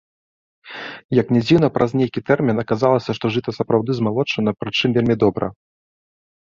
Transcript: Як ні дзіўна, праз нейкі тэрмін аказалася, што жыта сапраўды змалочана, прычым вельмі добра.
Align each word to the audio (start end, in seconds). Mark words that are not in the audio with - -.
Як 1.21 1.27
ні 1.35 1.41
дзіўна, 1.47 1.67
праз 1.75 1.89
нейкі 2.01 2.25
тэрмін 2.31 2.57
аказалася, 2.65 3.11
што 3.21 3.25
жыта 3.39 3.49
сапраўды 3.59 3.91
змалочана, 4.01 4.59
прычым 4.63 4.89
вельмі 5.01 5.15
добра. 5.27 5.45